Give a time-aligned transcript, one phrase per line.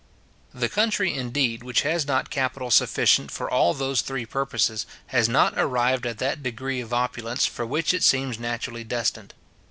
[0.51, 5.53] The country, indeed, which has not capital sufficient for all those three purposes, has not
[5.57, 9.35] arrived at that degree of opulence for which it seems naturally destined.